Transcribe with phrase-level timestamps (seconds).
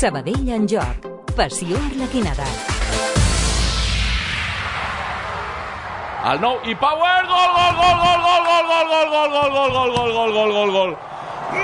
[0.00, 1.06] Sabadell en joc.
[1.36, 2.44] Passió arlequinada.
[6.30, 9.92] El nou i Power, gol, gol, gol, gol, gol, gol, gol, gol, gol, gol, gol,
[9.92, 10.96] gol, gol, gol, gol, gol, gol.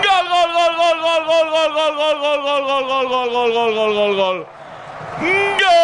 [0.05, 3.73] Gol, gol, gol, gol, gol, gol, gol, gol, gol, gol, gol, gol, gol, gol, gol,
[3.73, 4.39] gol, gol, gol, gol.
[5.65, 5.81] Gol!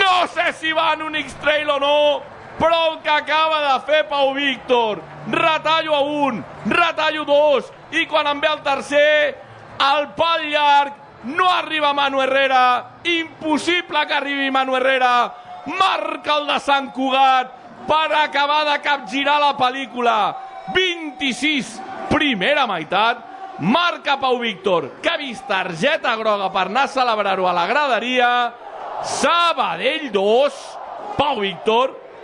[0.00, 4.08] No sé si va en un X-Trail o no, però el que acaba de fer
[4.08, 9.38] Pau Víctor, retallo a un, retallo dos, i quan en ve el tercer,
[9.82, 10.92] el pal llarg,
[11.24, 15.32] no arriba Manu Herrera, impossible que arribi Manu Herrera,
[15.66, 17.52] marca el de Sant Cugat
[17.86, 20.16] per acabar de capgirar la pel·lícula.
[20.74, 21.80] 26,
[22.10, 27.54] primera meitat, marca Pau Víctor, que ha vist targeta groga per anar a celebrar-ho a
[27.56, 28.30] la graderia,
[29.02, 30.60] Sabadell 2,
[31.18, 32.01] Pau Víctor,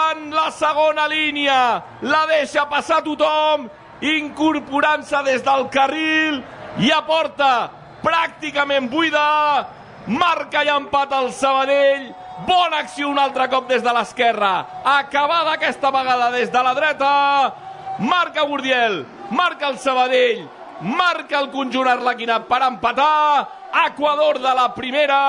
[0.00, 3.66] Arribant la segona línia, la deixa passar tothom,
[4.00, 6.40] incorporant-se des del carril.
[6.80, 7.70] I a porta
[8.00, 9.66] pràcticament buida,
[10.06, 12.06] marca i empat el Sabadell,
[12.46, 14.52] bona acció un altre cop des de l'esquerra,
[14.84, 17.54] acabada aquesta vegada des de la dreta,
[17.98, 20.46] marca Gurdiel, marca el Sabadell,
[20.80, 23.48] marca el conjunt arlequinat per empatar,
[23.86, 25.20] Equador de la primera,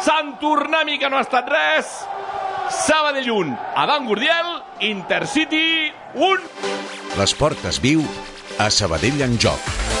[0.00, 1.92] Sant Tornami que no ha estat res,
[2.70, 6.38] Sabadell 1, Adam Gurdiel, Intercity 1.
[7.18, 8.04] L'esport es viu
[8.62, 9.99] a Sabadell en joc.